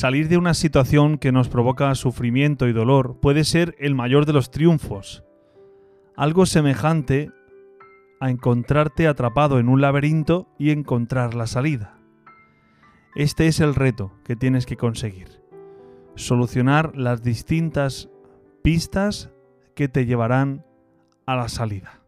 [0.00, 4.32] Salir de una situación que nos provoca sufrimiento y dolor puede ser el mayor de
[4.32, 5.24] los triunfos.
[6.16, 7.30] Algo semejante
[8.20, 11.98] a encontrarte atrapado en un laberinto y encontrar la salida.
[13.16, 15.42] Este es el reto que tienes que conseguir.
[16.14, 18.10] Solucionar las distintas
[18.62, 19.30] pistas
[19.74, 20.64] que te llevarán
[21.26, 21.99] a la salida.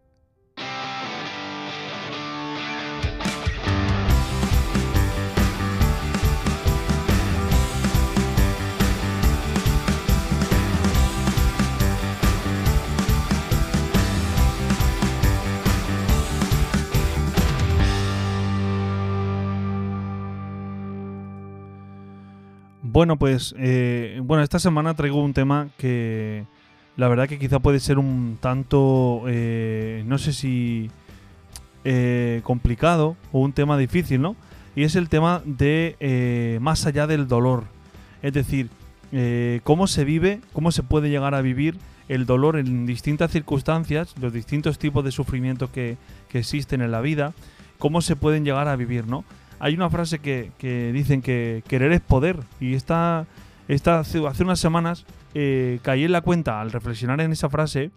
[22.82, 26.46] Bueno, pues eh, bueno, esta semana traigo un tema que
[26.96, 30.90] la verdad que quizá puede ser un tanto, eh, no sé si
[31.84, 34.34] eh, complicado o un tema difícil, ¿no?
[34.74, 37.64] Y es el tema de eh, más allá del dolor.
[38.20, 38.68] Es decir,
[39.12, 41.76] eh, cómo se vive, cómo se puede llegar a vivir
[42.08, 47.00] el dolor en distintas circunstancias, los distintos tipos de sufrimiento que, que existen en la
[47.00, 47.32] vida,
[47.78, 49.24] cómo se pueden llegar a vivir, ¿no?
[49.62, 53.28] Hay una frase que, que dicen que querer es poder y esta,
[53.68, 57.92] esta hace, unas semanas eh, caí en la cuenta al reflexionar en esa frase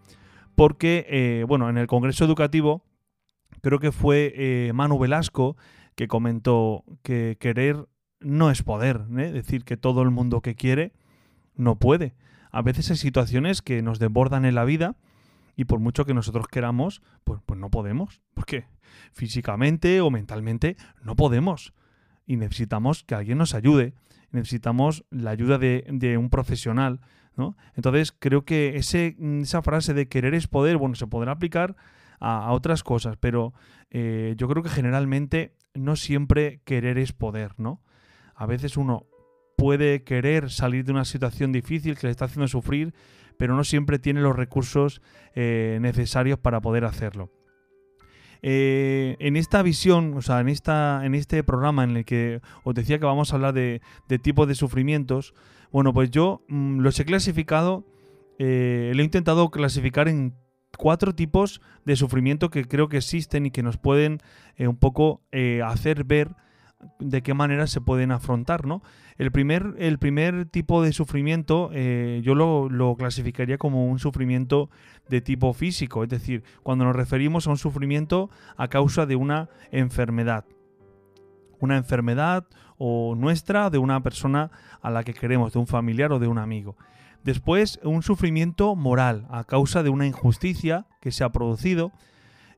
[0.53, 2.83] porque, eh, bueno, en el Congreso Educativo
[3.61, 5.57] creo que fue eh, Manu Velasco
[5.95, 7.87] que comentó que querer
[8.19, 9.31] no es poder, ¿eh?
[9.31, 10.93] decir, que todo el mundo que quiere
[11.55, 12.13] no puede.
[12.51, 14.97] A veces hay situaciones que nos desbordan en la vida
[15.55, 18.21] y por mucho que nosotros queramos, pues, pues no podemos.
[18.33, 18.65] ¿Por qué?
[19.11, 21.73] Físicamente o mentalmente no podemos.
[22.25, 23.93] Y necesitamos que alguien nos ayude.
[24.31, 26.99] Necesitamos la ayuda de, de un profesional.
[27.37, 27.55] ¿no?
[27.75, 31.75] Entonces creo que ese, esa frase de querer es poder, bueno, se podrá aplicar
[32.19, 33.53] a, a otras cosas, pero
[33.91, 37.81] eh, yo creo que generalmente no siempre querer es poder, ¿no?
[38.35, 39.05] A veces uno
[39.57, 42.93] puede querer salir de una situación difícil que le está haciendo sufrir,
[43.37, 45.01] pero no siempre tiene los recursos
[45.33, 47.31] eh, necesarios para poder hacerlo.
[48.47, 52.75] Eh, en esta visión, o sea, en, esta, en este programa en el que os
[52.75, 53.81] decía que vamos a hablar de,
[54.21, 55.33] tipos de sufrimientos,
[55.71, 57.87] bueno, pues yo mm, los he clasificado,
[58.37, 60.35] eh, lo he intentado clasificar en
[60.77, 64.19] cuatro tipos de sufrimiento que creo que existen y que nos pueden
[64.57, 65.23] eh, un poco
[65.63, 66.29] hacer ver
[66.99, 68.81] de qué manera se pueden afrontar, ¿no?
[69.17, 74.69] El primer, el primer tipo de sufrimiento eh, yo lo, lo clasificaría como un sufrimiento
[75.09, 79.49] de tipo físico, es decir, cuando nos referimos a un sufrimiento a causa de una
[79.71, 80.45] enfermedad.
[81.59, 82.45] Una enfermedad
[82.77, 86.37] o nuestra de una persona a la que queremos, de un familiar o de un
[86.37, 86.75] amigo.
[87.23, 91.91] Después, un sufrimiento moral a causa de una injusticia que se ha producido.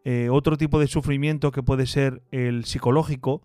[0.03, 3.41] Eh, otro tipo de sufrimiento que puede ser el psicológico,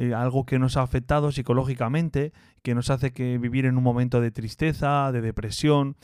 [0.00, 4.20] eh, algo que nos ha afectado psicológicamente, que nos hace que vivir en un momento
[4.20, 5.96] de tristeza, de depresión.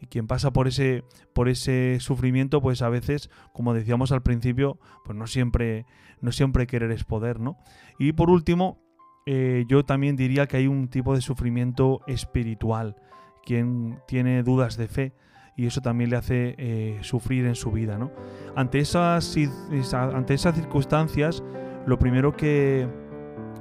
[0.00, 1.04] Y quien pasa por ese,
[1.34, 5.84] por ese sufrimiento, pues a veces, como decíamos al principio, pues no siempre,
[6.20, 7.56] no siempre querer es poder, ¿no?
[7.98, 8.78] Y por último,
[9.26, 12.96] eh, yo también diría que hay un tipo de sufrimiento espiritual,
[13.44, 15.12] quien tiene dudas de fe
[15.56, 18.10] y eso también le hace eh, sufrir en su vida, ¿no?
[18.56, 21.44] Ante esas, esa- ante esas circunstancias,
[21.86, 22.88] lo primero que,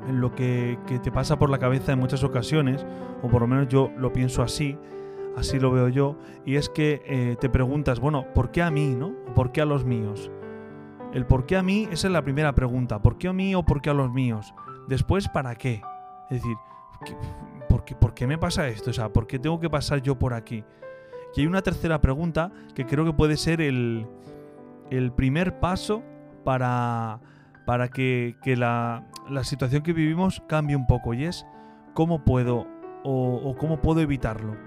[0.10, 2.86] lo que, te pasa por la cabeza en muchas ocasiones,
[3.22, 4.78] o por lo menos yo lo pienso así,
[5.38, 8.96] así lo veo yo, y es que eh, te preguntas, bueno, ¿por qué a mí,
[8.96, 9.14] no?
[9.30, 10.32] ¿O ¿Por qué a los míos?
[11.14, 13.02] El por qué a mí, esa es la primera pregunta.
[13.02, 14.54] ¿Por qué a mí o por qué a los míos?
[14.88, 15.82] Después, ¿para qué?
[16.30, 16.56] Es decir,
[17.06, 17.18] ¿qué-
[17.68, 18.92] ¿por qué, por qué me pasa esto?
[18.92, 20.64] O sea, ¿por qué tengo que pasar yo por aquí?
[21.36, 24.06] Y hay una tercera pregunta que creo que puede ser el,
[24.90, 26.02] el primer paso
[26.46, 27.20] para,
[27.72, 31.48] para que, que la, la situación que vivimos cambie un poco y es
[31.94, 32.68] cómo puedo
[33.06, 34.58] o, cómo puedo evitarlo.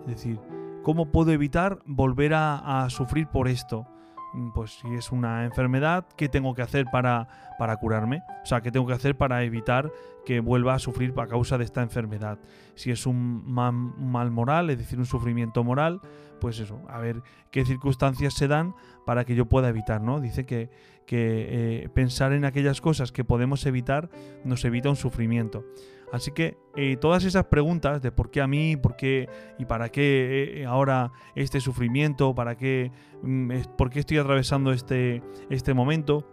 [0.00, 0.40] Es decir,
[0.82, 3.86] ¿cómo puedo evitar volver a sufrir por esto?
[4.34, 7.28] Mm, Pues si es una enfermedad, ¿qué tengo que hacer para,
[7.58, 8.22] para curarme?
[8.42, 9.90] O sea, ¿qué tengo que hacer para evitar
[10.24, 12.38] que vuelva a sufrir a causa de esta enfermedad?
[12.74, 16.00] Si es un ma- un mal moral, es decir, un sufrimiento moral,
[16.40, 18.74] pues eso, a ver qué circunstancias se dan
[19.04, 20.20] para que yo pueda evitar, ¿no?
[20.20, 20.70] Dice que,
[21.06, 24.08] que eh, pensar en aquellas cosas que podemos evitar
[24.44, 25.64] nos evita un sufrimiento.
[26.12, 29.28] Así que eh, todas esas preguntas de por qué a mí, por qué
[29.58, 32.90] y para qué eh, ahora este sufrimiento, para qué,
[33.22, 36.26] mm, por qué estoy atravesando este, este momento,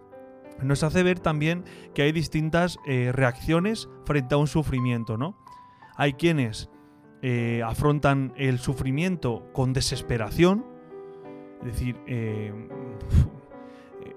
[0.61, 1.63] nos hace ver también
[1.93, 5.37] que hay distintas eh, reacciones frente a un sufrimiento, ¿no?
[5.95, 6.69] Hay quienes
[7.65, 10.65] afrontan el sufrimiento con desesperación,
[11.61, 11.97] es decir,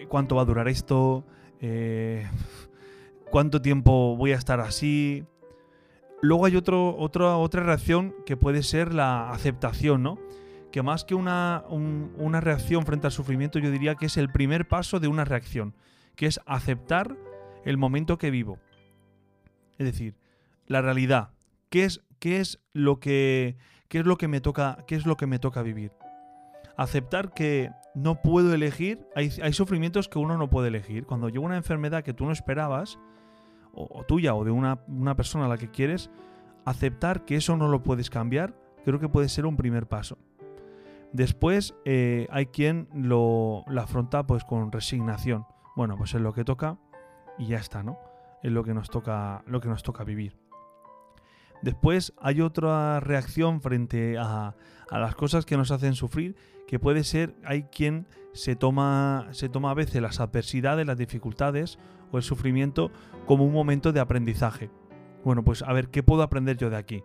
[0.06, 1.24] ¿cuánto va a durar esto?
[3.30, 5.24] ¿Cuánto tiempo voy a estar así?
[6.22, 10.18] Luego hay otro, otra otra reacción que puede ser la aceptación, ¿no?
[10.70, 14.30] Que más que una, un- una reacción frente al sufrimiento, yo diría que es el
[14.30, 15.74] primer paso de una reacción,
[16.16, 17.16] que es aceptar
[17.64, 18.58] el momento que vivo.
[19.78, 20.14] Es decir,
[20.66, 21.30] la realidad.
[21.70, 23.56] ¿Qué es, qué es lo que
[23.88, 25.92] qué es lo que me toca qué es lo que me toca vivir?
[26.76, 29.06] Aceptar que no puedo elegir.
[29.16, 31.06] Hay, hay sufrimientos que uno no puede elegir.
[31.06, 32.98] Cuando llega una enfermedad que tú no esperabas,
[33.74, 36.10] o, tuya o de una, una persona a la que quieres,
[36.64, 40.18] aceptar que eso no lo puedes cambiar, creo que puede ser un primer paso.
[41.12, 45.44] Después eh, hay quien lo, lo afronta pues con resignación.
[45.74, 46.78] Bueno, pues es lo que toca
[47.38, 47.98] y ya está, ¿no?
[48.42, 50.39] Es lo que nos toca, lo que nos toca vivir.
[51.62, 54.54] Después hay otra reacción frente a,
[54.90, 56.36] a las cosas que nos hacen sufrir,
[56.66, 61.78] que puede ser, hay quien se toma, se toma a veces las adversidades, las dificultades
[62.12, 62.90] o el sufrimiento
[63.26, 64.70] como un momento de aprendizaje.
[65.24, 67.02] Bueno, pues a ver, ¿qué puedo aprender yo de aquí?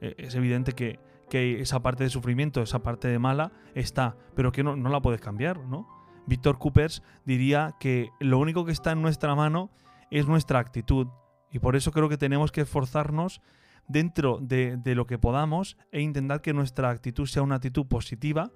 [0.00, 0.98] Eh, es evidente que,
[1.28, 5.02] que esa parte de sufrimiento, esa parte de mala, está, pero que no, no la
[5.02, 5.86] puedes cambiar, ¿no?
[6.26, 9.70] Víctor Coopers diría que lo único que está en nuestra mano
[10.10, 11.08] es nuestra actitud.
[11.50, 13.42] Y por eso creo que tenemos que esforzarnos
[13.92, 18.50] dentro de, lo que podamos e intentar que nuestra actitud sea una actitud positiva,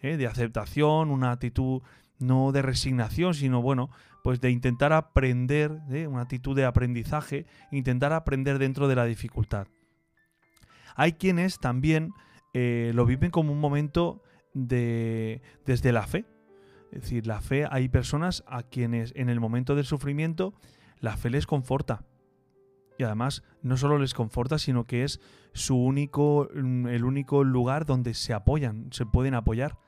[0.00, 0.16] ¿eh?
[0.16, 1.82] de aceptación, una actitud
[2.18, 3.90] no de resignación, sino bueno,
[4.22, 6.06] pues de intentar aprender, ¿eh?
[6.06, 9.66] una actitud de aprendizaje, intentar aprender dentro de la dificultad.
[10.94, 12.12] Hay quienes también
[12.54, 14.22] eh, lo viven como un momento
[14.54, 16.24] de desde la fe.
[16.92, 20.54] Es decir, la fe, hay personas a quienes en el momento del sufrimiento
[21.00, 22.04] la fe les conforta.
[22.98, 25.20] Y además no solo les conforta, sino que es
[25.52, 29.78] su único, mm, el único lugar donde se apoyan, se pueden apoyar.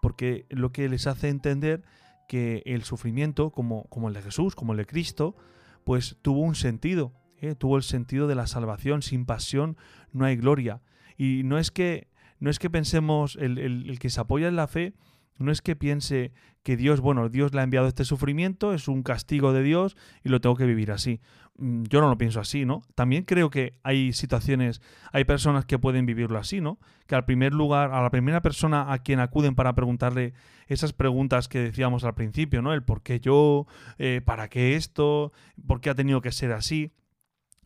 [0.00, 1.82] Porque lo que les hace entender
[2.28, 5.36] que el sufrimiento, como, como el de Jesús, como el de Cristo,
[5.84, 7.54] pues tuvo un sentido, ¿eh?
[7.54, 9.02] tuvo el sentido de la salvación.
[9.02, 9.76] Sin pasión
[10.12, 10.82] no hay gloria.
[11.16, 12.08] Y no es que,
[12.40, 14.92] no es que pensemos, el, el- el que se apoya en la fe,
[15.38, 19.02] no es que piense que Dios, bueno, Dios le ha enviado este sufrimiento, es un
[19.02, 21.20] castigo de Dios y lo tengo que vivir así.
[21.58, 22.82] Mm, Yo no lo pienso así, ¿no?
[22.96, 26.78] También creo que hay situaciones, hay personas que pueden vivirlo así, ¿no?
[27.06, 30.32] Que al primer lugar, a la primera persona a quien acuden para preguntarle
[30.66, 32.72] esas preguntas que decíamos al principio, ¿no?
[32.74, 33.66] El por qué yo,
[33.98, 35.32] eh, para qué esto,
[35.66, 36.90] por qué ha tenido que ser así,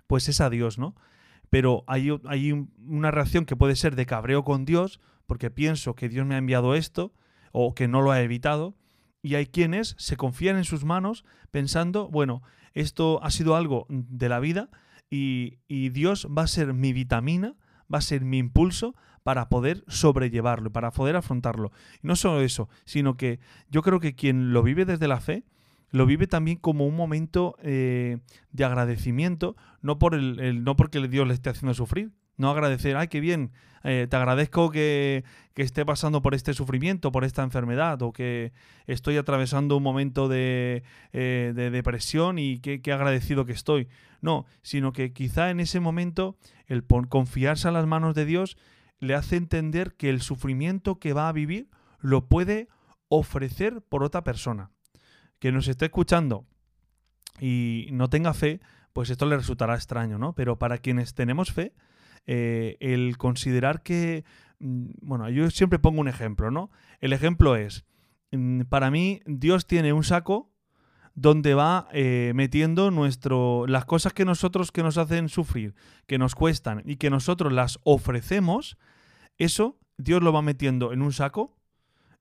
[0.06, 0.94] pues es a Dios, ¿no?
[1.48, 5.94] Pero hay, hay un- una reacción que puede ser de cabreo con Dios, porque pienso
[5.94, 7.12] que Dios me ha enviado esto,
[7.52, 8.74] o que no lo ha evitado,
[9.22, 12.42] y hay quienes se confían en sus manos pensando, bueno,
[12.74, 14.70] esto ha sido algo de la vida
[15.10, 15.58] y,
[15.90, 17.56] Dios va a ser mi vitamina,
[17.92, 21.72] va a ser mi impulso para poder sobrellevarlo, para poder afrontarlo.
[22.02, 25.44] Y no solo eso, sino que yo creo que quien lo vive desde la fe,
[25.90, 28.18] lo vive también como un momento eh,
[28.52, 32.96] de agradecimiento, no, por el, el- no porque Dios le esté haciendo sufrir, no agradecer,
[32.96, 33.52] ay, qué bien,
[33.84, 38.52] eh, te agradezco que, que esté pasando por este sufrimiento, por esta enfermedad, o que
[38.86, 40.82] estoy atravesando un momento de,
[41.12, 43.88] eh, de depresión y qué, agradecido que estoy.
[44.22, 48.56] No, sino que quizá en ese momento el confiarse a las manos de Dios
[48.98, 51.68] le hace entender que el sufrimiento que va a vivir
[52.00, 52.68] lo puede
[53.08, 54.70] ofrecer por otra persona.
[55.38, 56.46] Que nos esté escuchando
[57.38, 58.60] y no tenga fe,
[58.92, 60.34] pues esto le resultará extraño, ¿no?
[60.34, 61.72] Pero para quienes tenemos fe,
[62.26, 64.24] eh, el considerar que,
[64.58, 66.70] mm, bueno, yo siempre pongo un ejemplo, ¿no?
[67.00, 67.84] El ejemplo es,
[68.32, 70.50] mm, para mí Dios tiene un saco
[71.14, 75.74] donde va eh, metiendo nuestro las cosas que nosotros que nos hacen sufrir,
[76.06, 78.78] que nos cuestan y que nosotros las ofrecemos,
[79.36, 81.56] eso Dios lo va metiendo en un saco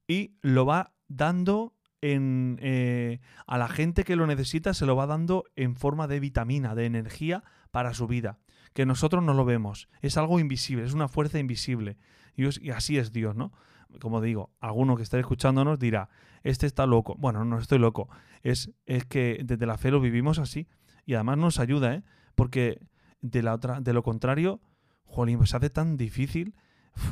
[0.07, 5.05] y lo va dando en, eh, a la gente que lo necesita, se lo va
[5.05, 8.39] dando en forma de vitamina, de energía para su vida,
[8.73, 11.97] que nosotros no lo vemos, es algo invisible, es una fuerza invisible
[12.39, 13.51] y, así es Dios, ¿no?
[13.99, 16.09] Como digo, alguno que esté escuchándonos dirá,
[16.43, 17.15] este está loco.
[17.17, 18.07] Bueno, no estoy loco.
[18.43, 20.67] Es, es que desde la fe lo vivimos así.
[21.05, 22.03] Y además nos ayuda, ¿eh?
[22.35, 22.79] Porque
[23.21, 24.61] de, la otra, de lo contrario,
[25.03, 26.55] jolín, pues se hace tan difícil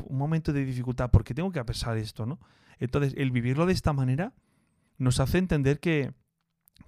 [0.05, 1.09] un momento de dificultad.
[1.11, 2.39] porque tengo que pesar esto, no?
[2.79, 4.33] Entonces, el vivirlo de esta manera
[4.97, 6.13] nos hace entender que,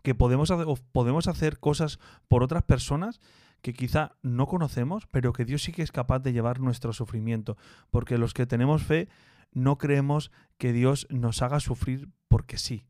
[0.04, 0.54] que podemos,
[0.92, 3.20] podemos hacer cosas por otras personas
[3.62, 7.58] que quizá no conocemos, pero que Dios sí que es capaz de llevar nuestro sufrimiento.
[7.92, 9.10] Porque los que tenemos fe
[9.52, 12.86] no creemos que Dios nos haga sufrir porque sí.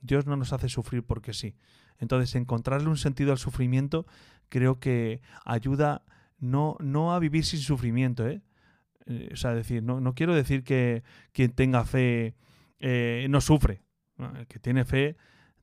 [0.00, 1.56] Dios no nos hace sufrir porque sí.
[1.98, 4.06] Entonces, encontrarle un sentido al sufrimiento
[4.48, 6.02] creo que ayuda
[6.38, 8.42] no, no a vivir sin sufrimiento, ¿eh?
[9.06, 11.02] Eh, O sea, decir, no, no quiero decir que
[11.32, 12.34] quien tenga fe
[12.78, 13.82] eh, no sufre.
[14.18, 15.16] El que tiene fe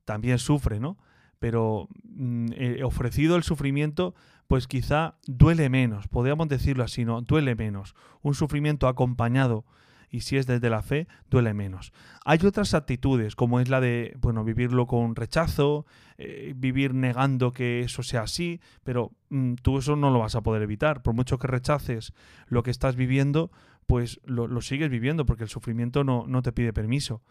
[0.04, 0.98] también sufre, ¿no?
[1.38, 4.14] Pero mm, eh, ofrecido el sufrimiento,
[4.48, 7.20] pues quizá duele menos, podríamos decirlo así, ¿no?
[7.20, 7.94] Duele menos.
[8.22, 9.66] Un sufrimiento acompañado,
[10.10, 11.92] y si es desde la fe, duele menos.
[12.24, 15.84] Hay otras actitudes, como es la de, bueno, vivirlo con rechazo,
[16.16, 20.40] eh, vivir negando que eso sea así, pero mm, tú eso no lo vas a
[20.40, 21.02] poder evitar.
[21.02, 22.14] Por mucho que rechaces
[22.46, 23.50] lo que estás viviendo,
[23.86, 27.22] pues lo, lo sigues viviendo, porque el sufrimiento no, no te pide permiso.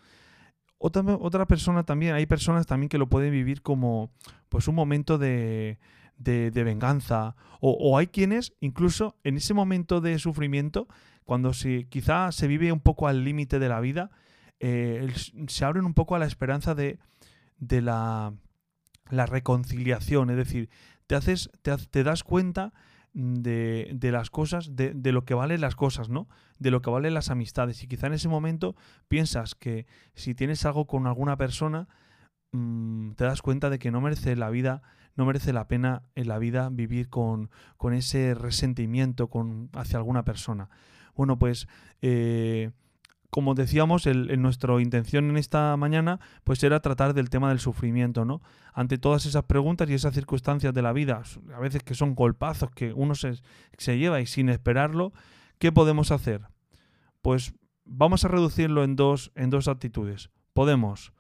[0.78, 4.12] Otra, otra persona también, hay personas también que lo pueden vivir como
[4.50, 5.80] pues un momento de,
[6.18, 7.36] de, venganza.
[7.60, 10.88] O, hay quienes, incluso en ese momento de sufrimiento,
[11.24, 14.12] cuando se, quizá se vive un poco al límite de la vida,
[14.60, 15.12] eh,
[15.48, 17.00] se abren un poco a la esperanza de,
[17.58, 18.34] de la,
[19.10, 20.30] la reconciliación.
[20.30, 20.70] Es decir,
[21.08, 22.74] te, haces, te, te das cuenta
[23.14, 26.28] de, de las cosas, de, de lo que valen las cosas, ¿no?
[26.60, 27.84] De lo que valen las amistades.
[27.84, 28.76] Y quizá en ese momento
[29.08, 31.88] piensas que si tienes algo con alguna persona,
[32.52, 34.84] mm, te das cuenta de que no merece la vida,
[35.18, 40.24] no merece la pena en la vida vivir con, con ese resentimiento con, hacia alguna
[40.24, 40.70] persona.
[41.16, 41.68] Bueno, pues
[42.02, 42.72] eh,
[43.30, 48.24] como decíamos, el- nuestra intención en esta mañana pues era tratar del tema del sufrimiento,
[48.24, 48.42] ¿no?
[48.74, 51.22] Ante todas esas preguntas y esas circunstancias de la vida,
[51.54, 53.34] a veces que son golpazos que uno se,
[53.78, 55.12] se lleva y sin esperarlo,
[55.58, 56.42] ¿qué podemos hacer?
[57.22, 60.30] Pues vamos a reducirlo en dos, en dos actitudes.
[60.54, 61.12] Podemos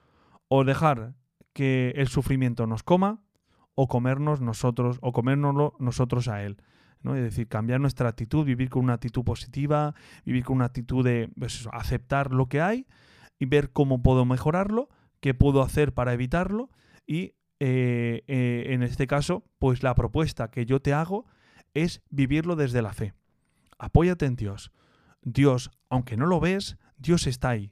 [0.48, 1.16] o dejar
[1.54, 3.20] que el sufrimiento nos coma
[3.80, 6.58] o comernos nosotros o comérnoslo nosotros a él.
[7.04, 7.16] ¿no?
[7.16, 9.94] Es decir, cambiar nuestra actitud, vivir con una actitud positiva,
[10.26, 12.88] vivir con una actitud de pues aceptar lo que hay
[13.38, 16.72] y ver cómo puedo mejorarlo, qué puedo hacer para evitarlo
[17.06, 21.28] y eh, eh, en este caso, pues la propuesta que yo te hago
[21.76, 23.14] es vivirlo desde la fe.
[23.78, 24.72] Apóyate en Dios.
[25.22, 27.72] Dios, aunque no lo ves, Dios está ahí.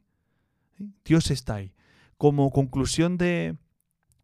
[1.03, 1.73] Dios está ahí.
[2.19, 3.57] Como conclusión de,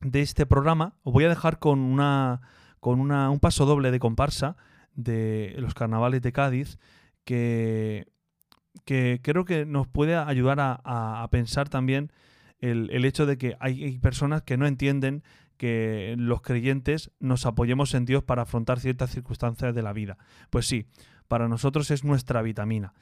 [0.02, 2.42] de este programa, os voy a dejar con, una,
[2.80, 4.58] con una, un paso doble de comparsa
[4.96, 6.80] de los carnavales de Cádiz
[7.24, 8.08] que,
[8.86, 12.12] que creo que nos puede ayudar a, a- pensar también
[12.60, 15.24] el, el hecho de que hay, hay personas que no entienden
[15.58, 20.18] que los creyentes nos apoyemos en Dios para afrontar ciertas circunstancias de la vida.
[20.50, 20.88] Pues sí,
[21.28, 22.94] para nosotros es nuestra vitamina.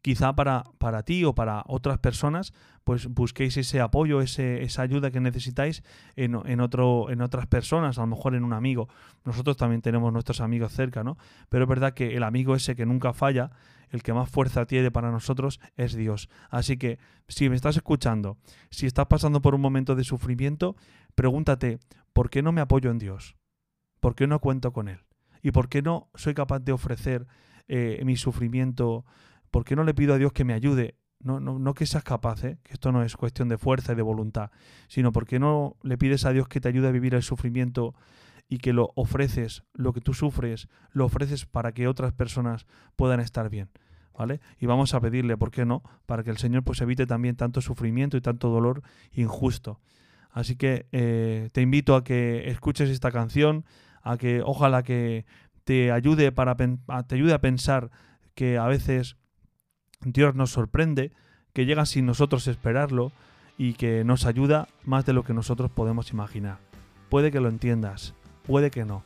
[0.00, 2.52] Quizá para, para ti o para otras personas,
[2.84, 5.82] pues busquéis ese apoyo, ese, esa ayuda que necesitáis
[6.16, 8.88] en, en, otro, en otras personas, a lo mejor en un amigo.
[9.24, 11.18] Nosotros también tenemos nuestros amigos cerca, ¿no?
[11.48, 13.50] Pero es verdad que el amigo ese que nunca falla,
[13.90, 16.28] el que más fuerza tiene para nosotros es Dios.
[16.48, 18.38] Así que si me estás escuchando,
[18.70, 20.76] si estás pasando por un momento de sufrimiento,
[21.14, 21.80] pregúntate,
[22.12, 23.36] ¿por qué no me apoyo en Dios?
[24.00, 25.00] ¿Por qué no cuento con Él?
[25.42, 27.26] ¿Y por qué no soy capaz de ofrecer
[27.66, 29.04] eh, mi sufrimiento?
[29.50, 30.96] ¿Por qué no le pido a Dios que me ayude?
[31.20, 32.58] No, no, no que seas capaz, ¿eh?
[32.62, 34.50] que esto no es cuestión de fuerza y de voluntad,
[34.86, 37.94] sino por qué no le pides a Dios que te ayude a vivir el sufrimiento
[38.48, 43.20] y que lo ofreces, lo que tú sufres, lo ofreces para que otras personas puedan
[43.20, 43.68] estar bien.
[44.16, 44.40] ¿Vale?
[44.58, 45.84] Y vamos a pedirle, ¿por qué no?
[46.04, 49.78] Para que el Señor pues evite también tanto sufrimiento y tanto dolor injusto.
[50.30, 53.64] Así que eh, te invito a que escuches esta canción,
[54.02, 55.24] a que ojalá que
[55.62, 57.90] te ayude para te ayude a pensar
[58.34, 59.17] que a veces
[60.04, 61.10] Dios nos sorprende,
[61.52, 63.12] que llega sin nosotros esperarlo
[63.56, 66.58] y que nos ayuda más de lo que nosotros podemos imaginar.
[67.08, 68.14] Puede que lo entiendas,
[68.46, 69.02] puede que no,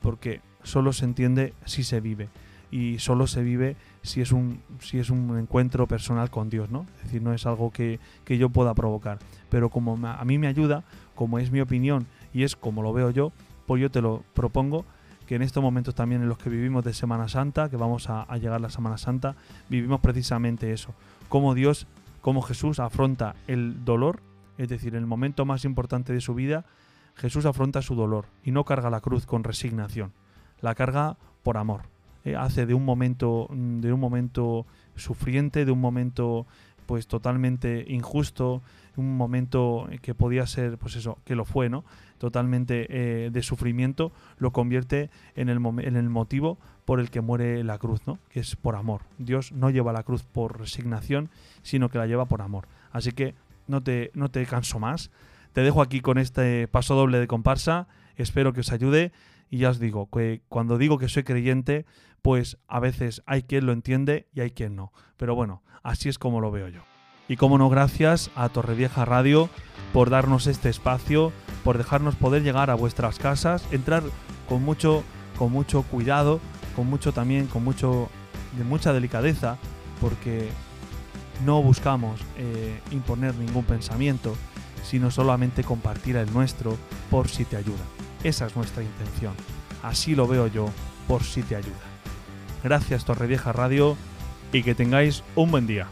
[0.00, 2.28] porque solo se entiende si se vive
[2.70, 6.86] y solo se vive si es un si es un encuentro personal con Dios, ¿no?
[6.96, 10.46] Es decir, no es algo que, que yo pueda provocar, pero como a mí me
[10.46, 10.84] ayuda,
[11.14, 13.32] como es mi opinión y es como lo veo yo,
[13.66, 14.84] pues yo te lo propongo
[15.26, 18.22] que en estos momentos también en los que vivimos de Semana Santa, que vamos a,
[18.22, 19.34] a llegar la Semana Santa,
[19.68, 20.94] vivimos precisamente eso,
[21.28, 21.86] cómo Dios,
[22.20, 24.20] cómo Jesús afronta el dolor,
[24.58, 26.64] es decir, el momento más importante de su vida,
[27.16, 30.12] Jesús afronta su dolor y no carga la cruz con resignación,
[30.60, 31.82] la carga por amor.
[32.24, 34.66] Eh, hace de un momento de un momento
[34.96, 36.46] sufriente, de un momento
[36.86, 38.62] pues totalmente injusto,
[38.96, 41.84] un momento que podía ser, pues eso, que lo fue, ¿no?
[42.18, 47.62] Totalmente eh, de sufrimiento, lo convierte en el, en el motivo por el que muere
[47.64, 48.18] la cruz, ¿no?
[48.30, 49.02] Que es por amor.
[49.18, 51.28] Dios no lleva la cruz por resignación,
[51.62, 52.68] sino que la lleva por amor.
[52.92, 53.34] Así que
[53.66, 55.10] no te, no te canso más.
[55.52, 57.88] Te dejo aquí con este paso doble de comparsa.
[58.16, 59.12] Espero que os ayude.
[59.50, 61.86] Y ya os digo, que cuando digo que soy creyente,
[62.26, 64.92] pues a veces hay quien lo entiende y hay quien no.
[65.16, 66.80] Pero bueno, así es como lo veo yo.
[67.28, 69.48] Y como no, gracias a Torrevieja Radio
[69.92, 71.30] por darnos este espacio,
[71.62, 74.02] por dejarnos poder llegar a vuestras casas, entrar
[74.48, 75.04] con mucho,
[75.38, 76.40] con mucho cuidado,
[76.74, 78.08] con mucho también, con mucho,
[78.58, 79.56] de mucha delicadeza,
[80.00, 80.48] porque
[81.44, 84.34] no buscamos eh, imponer ningún pensamiento,
[84.82, 86.76] sino solamente compartir el nuestro
[87.08, 87.84] por si te ayuda.
[88.24, 89.34] Esa es nuestra intención.
[89.84, 90.66] Así lo veo yo,
[91.06, 91.95] por si te ayuda.
[92.66, 93.96] Gracias Torrevieja Radio
[94.52, 95.86] y que tengáis un buen día.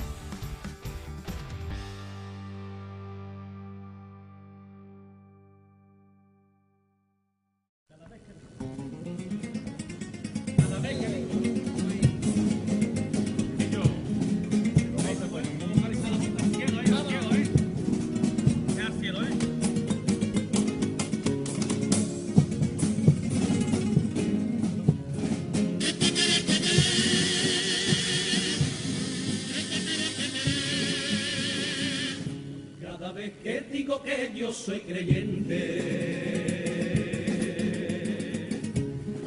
[34.86, 35.80] Creyente,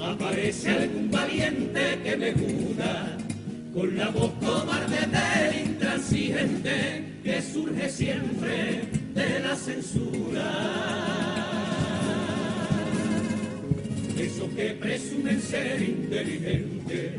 [0.02, 3.18] aparece algún valiente que me jura
[3.74, 8.84] con la voz cobarde del intransigente que surge siempre
[9.14, 10.78] de la censura.
[14.18, 17.12] Esos que presumen ser inteligentes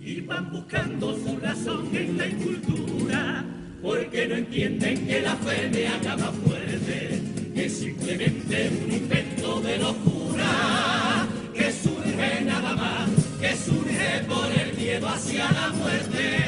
[0.00, 3.44] y van buscando su razón en la incultura,
[3.80, 7.21] porque no entienden que la fe me haga más fuerte,
[7.62, 13.08] que simplemente es un invento de locura, que surge nada más,
[13.40, 16.44] que surge por el miedo hacia la muerte.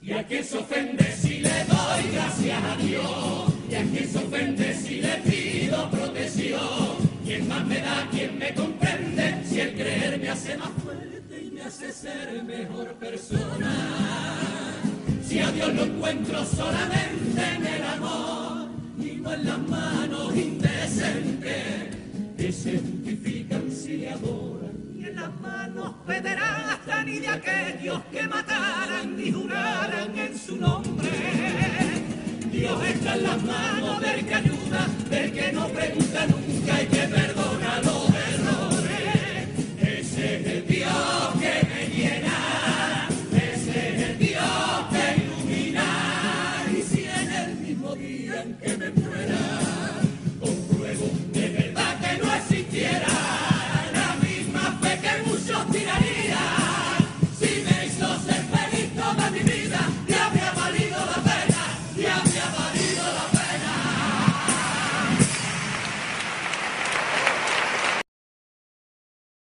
[0.00, 4.18] Y a quien se ofende si le doy gracias a Dios, y a quien se
[4.18, 10.20] ofende si le pido protección, quien más me da, quien me comprende, si el creer
[10.20, 14.71] me hace más fuerte y me hace ser mejor persona.
[15.32, 21.96] Si a Dios lo encuentro solamente en el amor, y no en las manos indecentes,
[22.36, 24.76] que se justifican si adoran.
[24.94, 31.08] Y en las manos pederastas ni de aquellos que mataran ni juraran en su nombre.
[32.52, 36.41] Dios está en las manos del que ayuda, del que no pregunta nunca